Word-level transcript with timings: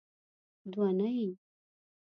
دونۍ 0.73 1.19